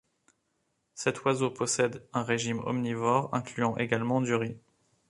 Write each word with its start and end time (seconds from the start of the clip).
Cet 0.95 1.25
oiseau 1.25 1.51
possède 1.51 2.03
un 2.11 2.23
régime 2.23 2.57
omnivore 2.65 3.29
incluant 3.35 3.77
également 3.77 4.19
du 4.19 4.33
riz. 4.33 4.57